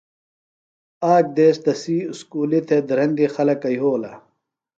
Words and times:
آ 1.13 1.15
ک 1.23 1.25
دیس 1.35 1.57
تسی 1.63 1.97
اُسکُلیۡ 2.11 2.63
تھےۡ 2.67 2.83
دھرندی 2.87 3.25
خلکہ 3.35 3.69
یھولہ۔ 3.75 4.11